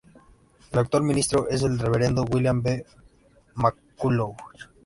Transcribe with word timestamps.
El 0.71 0.79
actual 0.79 1.03
ministro 1.03 1.47
es 1.47 1.61
el 1.61 1.77
reverendo 1.77 2.23
William 2.23 2.63
B. 2.63 2.83
McCulloch. 3.53 4.71